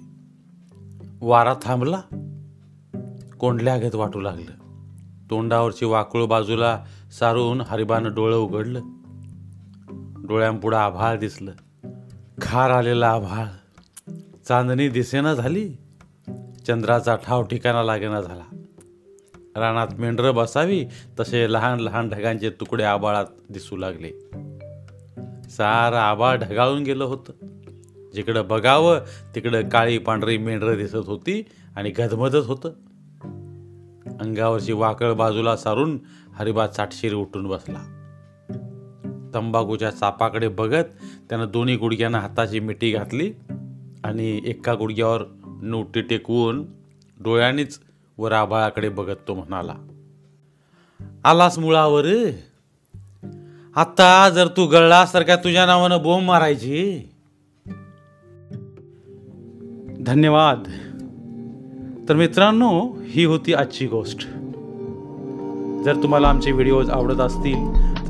वारा 1.20 1.54
थांबला. 1.62 2.00
कोंडल्या 3.40 3.78
घेत 3.78 3.94
वाटू 3.94 4.20
लागलं. 4.20 4.52
तोंडावरची 5.30 5.84
वाकुळ 5.84 6.24
बाजूला 6.24 6.84
सारून 7.18 7.60
हरिबानं 7.60 8.14
डोळं 8.14 8.36
उघडलं. 8.36 8.80
डोळ्यांपुढं 10.32 10.76
आभाळ 10.76 11.18
दिसलं. 11.18 11.52
खार 12.42 12.70
आलेला 12.70 13.10
आभाळ. 13.10 13.44
चांदणी 14.48 14.88
दिसेना 14.88 15.34
झाली. 15.34 15.72
चंद्राचा 16.66 17.16
ठाव 17.16 17.42
ठिकाणा 17.42 17.82
लागेना 17.82 18.20
झाला. 18.20 18.42
रानात 19.56 19.86
मेंढरं 19.98 20.34
बसावी 20.34 20.86
तसे 21.20 21.52
लहान 21.52 21.80
लहान 21.80 22.08
ढगांचे 22.08 22.50
तुकडे 22.50 22.84
आबाळात 22.84 23.24
दिसू 23.50 23.76
लागले. 23.76 24.08
सारं 25.50 25.96
आबाळ 25.96 26.36
ढगाळून 26.36 26.82
गेलं 26.82 27.04
होतं. 27.04 27.32
जिकडं 28.14 28.48
बघावं 28.48 28.98
तिकडं 29.34 29.68
काळी 29.68 29.98
पांढरी 29.98 30.38
मेंढरं 30.38 30.76
दिसत 30.76 30.96
होती 30.96 31.44
आणि 31.76 31.90
गदमदत 31.90 32.46
होतं. 32.46 32.68
अंगावरची 34.20 34.72
वाकळ 34.72 35.12
बाजूला 35.12 35.56
सारून 35.56 35.98
हरिबा 36.34 36.66
चाटशीर 36.66 37.14
उठून 37.14 37.46
बसला. 37.46 38.01
तंबाखूच्या 39.34 39.90
चापाकडे 39.90 40.48
बघत 40.48 40.84
त्यानं 41.28 41.46
दोन्ही 41.52 41.76
गुडघ्यांना 41.76 42.18
हाताची 42.18 42.60
मिठी 42.60 42.90
घातली 42.90 43.32
आणि 44.04 44.40
एका 44.44 44.74
गुडघ्यावर 44.74 45.22
नोटी 45.62 46.00
टेकवून 46.00 46.64
डोळ्यांनीच 47.22 47.80
वर 48.18 48.32
आभाळाकडे 48.32 48.88
बघत 48.88 49.16
तो 49.28 49.34
म्हणाला 49.34 49.74
आलास 51.24 51.58
मुळावर 51.58 52.04
आता 53.76 54.30
जर 54.30 54.46
तू 54.46 54.66
गळलासारख्या 54.66 55.36
तुझ्या 55.36 55.66
नावानं 55.66 56.02
बोंब 56.02 56.26
मारायची? 56.26 57.08
धन्यवाद. 60.00 60.62
तर 62.08 62.16
मित्रांनो 62.16 62.92
ही 63.08 63.24
होती 63.24 63.54
आजची 63.54 63.86
गोष्ट. 63.86 64.18
जर 65.84 66.00
तुम्हाला 66.02 66.28
आमचे 66.28 66.52
व्हिडिओज 66.52 66.90
आवडत 66.90 67.20
असतील 67.20 67.91